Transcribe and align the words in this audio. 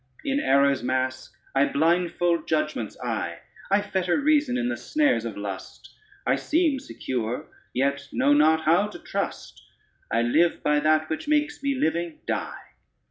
In 0.25 0.39
error's 0.39 0.81
mask 0.81 1.31
I 1.53 1.65
blindfold 1.65 2.47
judgment's 2.47 2.97
eye, 3.01 3.37
I 3.69 3.83
fetter 3.83 4.19
reason 4.19 4.57
in 4.57 4.67
the 4.67 4.75
snares 4.75 5.25
of 5.25 5.37
lust, 5.37 5.93
I 6.25 6.37
seem 6.37 6.79
secure, 6.79 7.45
yet 7.71 8.07
know 8.11 8.33
not 8.33 8.61
how 8.61 8.87
to 8.87 8.97
trust; 8.97 9.61
I 10.11 10.23
live 10.23 10.63
by 10.63 10.79
that 10.79 11.07
which 11.07 11.27
makes 11.27 11.61
me 11.61 11.75
living 11.75 12.17
die. 12.25 12.71